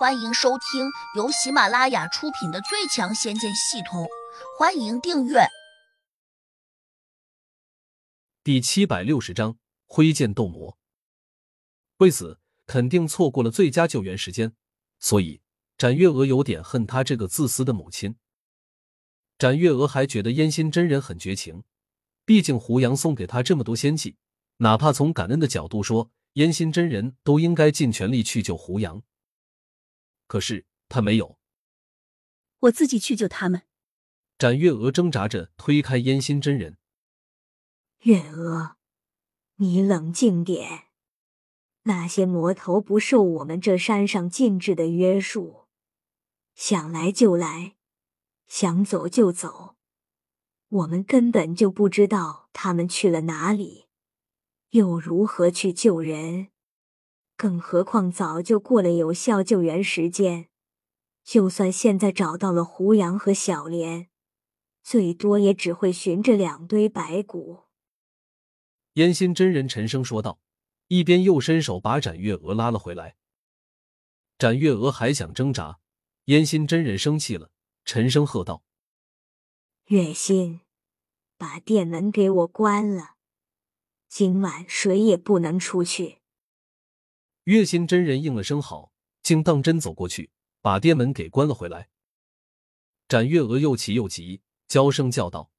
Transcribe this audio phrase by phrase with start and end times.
[0.00, 4.04] 欢迎收听由喜马拉雅出品的《最强仙剑系统》，
[4.58, 5.40] 欢迎订阅。
[8.42, 10.78] 第七百六十章挥剑斗魔。
[11.98, 14.54] 为此，肯定错过了最佳救援时间，
[14.98, 15.42] 所以
[15.76, 18.16] 展月娥有点恨他这个自私的母亲。
[19.36, 21.62] 展月娥还觉得燕心真人很绝情，
[22.24, 24.16] 毕竟胡杨送给他这么多仙气，
[24.56, 29.02] 哪怕从感恩的角度说，燕心真人都应该尽全力去救胡杨。
[30.30, 31.40] 可是他没有，
[32.60, 33.62] 我自己去救他们。
[34.38, 36.78] 展月娥挣扎着推开烟心真人。
[38.02, 38.76] 月娥，
[39.56, 40.84] 你冷静点。
[41.82, 45.66] 那些魔头不受我们这山上禁制的约束，
[46.54, 47.74] 想来就来，
[48.46, 49.74] 想走就走。
[50.68, 53.88] 我们根本就不知道他们去了哪里，
[54.68, 56.52] 又如何去救人。
[57.40, 60.50] 更何况早就过了有效救援时间，
[61.24, 64.10] 就算现在找到了胡杨和小莲，
[64.82, 67.60] 最多也只会寻着两堆白骨。
[68.94, 70.38] 烟心真人沉声说道，
[70.88, 73.16] 一边又伸手把展月娥拉了回来。
[74.36, 75.80] 展月娥还想挣扎，
[76.26, 77.50] 烟心真人生气了，
[77.86, 78.62] 沉声喝道
[79.88, 80.60] ：“月心，
[81.38, 83.14] 把店门给我关了，
[84.10, 86.18] 今晚谁也不能出去。”
[87.44, 91.88] 月心真人应了声好，竟当真走过去，把店门给关了回来。
[93.08, 95.50] 展月娥又气又急，娇声叫道：“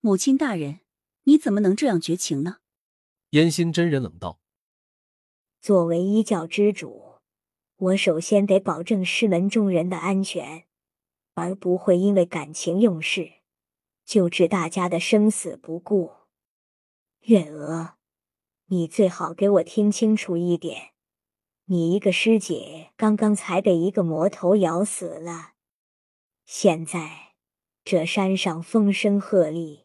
[0.00, 0.80] 母亲大人，
[1.24, 2.58] 你怎么能这样绝情呢？”
[3.30, 4.40] 烟心真人冷道
[5.60, 7.20] ：“作为一教之主，
[7.76, 10.64] 我首先得保证师门中人的安全，
[11.34, 13.30] 而不会因为感情用事，
[14.04, 16.12] 就置大家的生死不顾。”
[17.26, 17.98] 月娥。
[18.72, 20.92] 你最好给我听清楚一点，
[21.66, 25.52] 你一个师姐刚刚才被一个魔头咬死了，
[26.46, 27.34] 现在
[27.84, 29.84] 这山上风声鹤唳，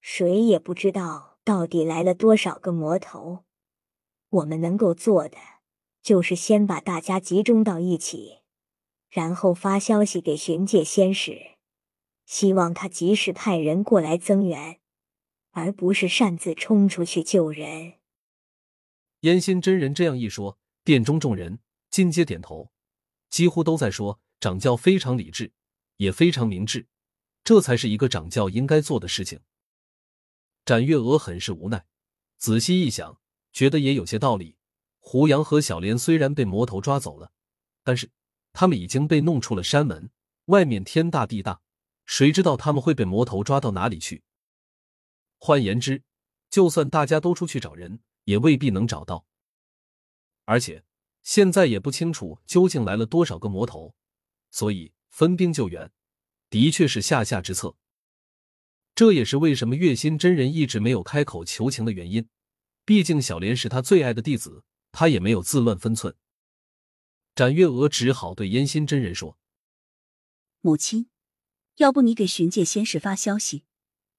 [0.00, 3.42] 谁也不知道到底来了多少个魔头。
[4.30, 5.36] 我们能够做的，
[6.00, 8.42] 就是先把大家集中到一起，
[9.10, 11.56] 然后发消息给巡界仙使，
[12.24, 14.78] 希望他及时派人过来增援，
[15.50, 17.94] 而不是擅自冲出去救人。
[19.22, 21.60] 烟心真人这样一说，殿中众人
[21.90, 22.72] 尽皆点头，
[23.30, 25.52] 几乎都在说掌教非常理智，
[25.98, 26.88] 也非常明智，
[27.44, 29.38] 这才是一个掌教应该做的事情。
[30.64, 31.86] 展月娥很是无奈，
[32.36, 33.20] 仔细一想，
[33.52, 34.56] 觉得也有些道理。
[34.98, 37.30] 胡杨和小莲虽然被魔头抓走了，
[37.84, 38.10] 但是
[38.52, 40.10] 他们已经被弄出了山门，
[40.46, 41.60] 外面天大地大，
[42.06, 44.24] 谁知道他们会被魔头抓到哪里去？
[45.38, 46.02] 换言之，
[46.50, 48.00] 就算大家都出去找人。
[48.24, 49.26] 也未必能找到，
[50.44, 50.84] 而且
[51.22, 53.94] 现在也不清楚究竟来了多少个魔头，
[54.50, 55.90] 所以分兵救援
[56.50, 57.76] 的确是下下之策。
[58.94, 62.28] 这也是为什么月心真人一直没有开口求情的原因。
[62.84, 66.14] 毕竟小莲是他最爱的弟子，他也没有自乱分寸。
[67.34, 69.38] 展月娥只好对烟心真人说
[70.60, 71.08] ：“母亲，
[71.76, 73.64] 要不你给巡界仙使发消息，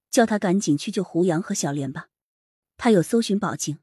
[0.09, 2.09] 叫他赶紧去救胡杨和小莲吧，
[2.77, 3.79] 他有搜寻宝镜。”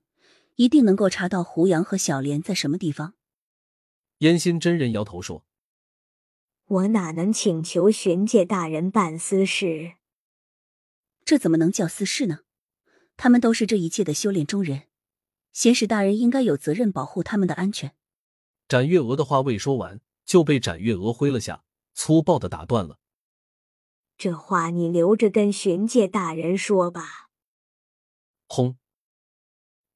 [0.61, 3.15] 一定能够查到胡杨和小莲在什么地方。
[4.19, 5.47] 烟心真人摇头说
[6.69, 9.95] ：“我哪能请求玄界大人办私事？
[11.25, 12.41] 这怎么能叫私事呢？
[13.17, 14.83] 他们都是这一界的修炼中人，
[15.55, 17.95] 仙使大人应该有责任保护他们的安全。”
[18.69, 22.99] 展月娥的话未说完，就被展月娥挥了下，粗暴的打断了
[24.19, 27.31] ：“这话你留着跟玄界大人说吧。”
[28.47, 28.77] 轰！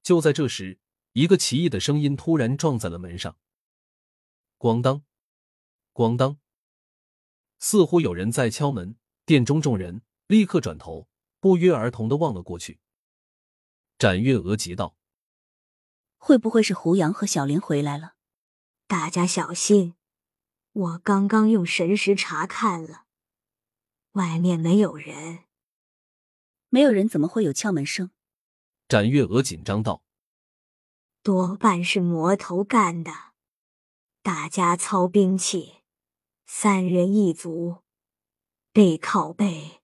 [0.05, 0.77] 就在这时，
[1.13, 3.39] 一个奇异的声音突然撞在了门上。
[4.59, 5.03] 咣当，
[5.93, 6.37] 咣当，
[7.57, 8.95] 似乎有人在敲门。
[9.25, 12.79] 殿中众人立刻转头，不约而同的望了过去。
[13.97, 14.95] 展月娥急道
[16.17, 18.13] ：“会不会是胡杨和小林回来了？
[18.85, 19.95] 大家小心！
[20.71, 23.05] 我刚刚用神识查看了，
[24.11, 25.45] 外面没有人。
[26.69, 28.11] 没有人，怎么会有敲门声？”
[28.87, 30.03] 展月娥紧张道
[31.23, 33.11] ：“多半是魔头干的，
[34.21, 35.77] 大家操兵器，
[36.45, 37.77] 三人一组，
[38.71, 39.81] 背靠背，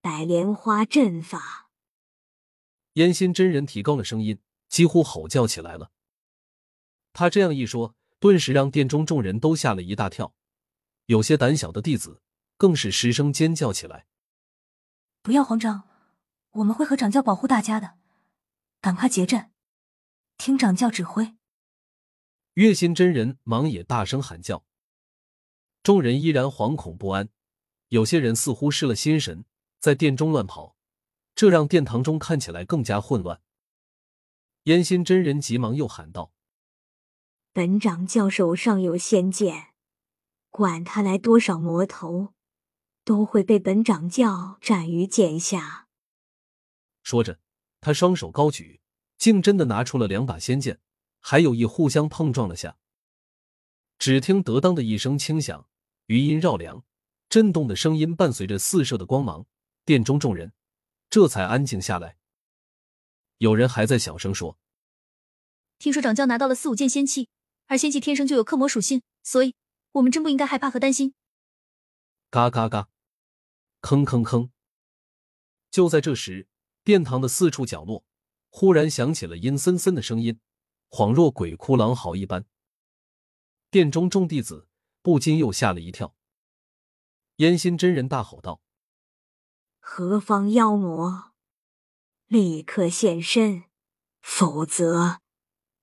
[0.00, 1.70] 摆莲花阵法。”
[2.94, 5.92] 烟心真人提高了声音，几乎吼叫起来了。
[7.12, 10.34] 他这样一说，顿时让殿中众人都吓了一大跳，
[11.06, 12.20] 有些胆小的弟子
[12.56, 14.06] 更是失声尖叫起来
[15.22, 15.88] ：“不要慌张，
[16.50, 17.98] 我们会和掌教保护大家的。”
[18.80, 19.52] 赶快结阵，
[20.38, 21.36] 听掌教指挥。
[22.54, 24.64] 月心真人忙也大声喊叫，
[25.82, 27.28] 众人依然惶恐不安，
[27.88, 29.44] 有些人似乎失了心神，
[29.78, 30.76] 在殿中乱跑，
[31.34, 33.42] 这让殿堂中看起来更加混乱。
[34.64, 36.32] 烟心真人急忙又喊道
[37.52, 39.74] ：“本掌教手上有仙剑，
[40.48, 42.34] 管他来多少魔头，
[43.04, 45.88] 都会被本掌教斩于剑下。”
[47.02, 47.38] 说着，
[47.80, 48.80] 他双手高举，
[49.16, 50.80] 竟真的拿出了两把仙剑，
[51.20, 52.76] 还有意互相碰撞了下。
[53.98, 55.68] 只听得当的一声轻响，
[56.06, 56.84] 余音绕梁，
[57.28, 59.46] 震动的声音伴随着四射的光芒，
[59.84, 60.52] 殿中众人
[61.08, 62.16] 这才安静下来。
[63.38, 64.58] 有人还在小声说
[65.78, 67.28] ：“听说掌教拿到了四五件仙器，
[67.66, 69.54] 而仙器天生就有克魔属性，所以
[69.92, 71.14] 我们真不应该害怕和担心。”
[72.30, 72.88] 嘎嘎嘎，
[73.82, 74.50] 吭吭吭。
[75.70, 76.48] 就在这时，
[76.82, 78.04] 殿堂的四处角落
[78.48, 80.40] 忽然响起了阴森森的声音，
[80.88, 82.44] 恍若鬼哭狼嚎一般。
[83.70, 84.68] 殿中众弟子
[85.02, 86.16] 不禁又吓了一跳。
[87.36, 88.60] 烟心真人大吼道
[89.80, 91.32] ：“何方妖魔！”
[92.26, 93.64] 立刻现身，
[94.20, 95.20] 否则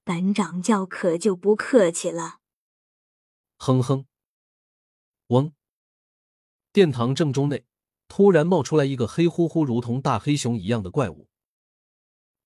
[0.03, 2.39] 本掌教可就不客气了。
[3.57, 4.05] 哼哼，
[5.27, 5.53] 嗡！
[6.71, 7.65] 殿堂正中内
[8.07, 11.27] 突然冒出来一个黑乎乎、如同大黑熊一样的怪物。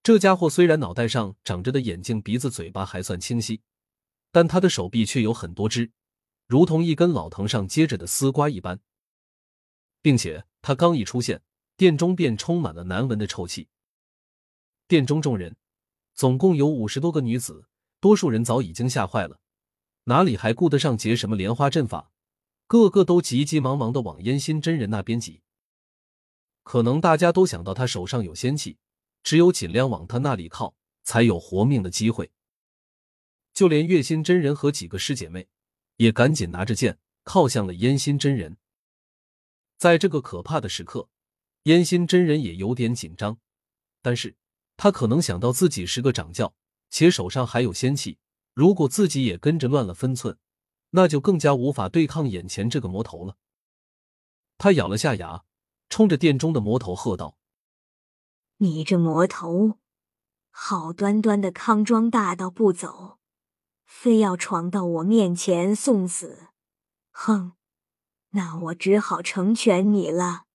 [0.02, 3.62] 这家伙虽然脑袋上长着的眼睛、鼻子、嘴巴还算清晰，
[4.32, 5.92] 但他的手臂却有很多只，
[6.48, 8.80] 如同一根老藤上结着的丝瓜一般，
[10.00, 11.40] 并且他刚一出现，
[11.76, 13.68] 殿中便充满了难闻的臭气。
[14.88, 15.56] 殿中众人
[16.14, 17.66] 总共有五十多个女子，
[18.00, 19.40] 多数人早已经吓坏了，
[20.04, 22.10] 哪里还顾得上结什么莲花阵法？
[22.66, 25.42] 个个都急急忙忙的往烟心真人那边挤。
[26.62, 28.78] 可能大家都想到他手上有仙气，
[29.22, 32.30] 只有尽量往他那里靠，才有活命的机会。
[33.52, 35.48] 就连月心真人和几个师姐妹，
[35.96, 38.56] 也赶紧拿着剑靠向了烟心真人。
[39.78, 41.08] 在这个可怕的时刻，
[41.64, 43.38] 烟心真人也有点紧张，
[44.00, 44.36] 但是。
[44.74, 46.54] 他可能想到自己是个掌教，
[46.90, 48.18] 且手上还有仙气，
[48.52, 50.38] 如果自己也跟着乱了分寸，
[50.90, 53.36] 那就更加无法对抗眼前这个魔头了。
[54.58, 55.44] 他咬了下牙，
[55.92, 57.36] 冲着殿中的魔头喝道
[58.56, 59.78] ：“你这魔头，
[60.50, 63.18] 好端端的康庄大道不走，
[63.84, 66.46] 非要闯到我面前送死！
[67.10, 67.52] 哼，
[68.30, 70.46] 那我只好成全你了。”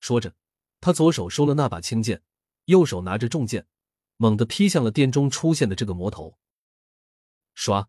[0.00, 0.34] 说着，
[0.80, 2.22] 他左手收了那把青剑。
[2.64, 3.66] 右手拿着重剑，
[4.16, 6.38] 猛地劈向了殿中出现的这个魔头。
[7.54, 7.88] 唰！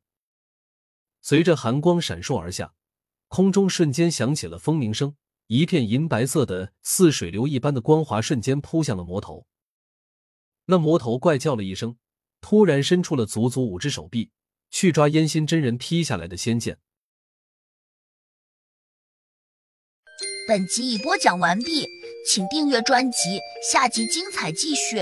[1.22, 2.74] 随着寒光闪烁而下，
[3.30, 5.16] 空中瞬间响起了风鸣声，
[5.48, 9.46] 一片银白色的似水流一般的光华瞬间扑向了魔头。
[10.66, 11.98] 那魔头怪叫了一声，
[12.42, 14.32] 突然伸出了足足五只手臂，
[14.72, 16.80] 去抓烟心真人劈下来的仙剑。
[20.48, 21.88] 本集已播讲完毕。
[22.28, 23.40] 请订阅专辑，
[23.72, 24.98] 下集精彩继续。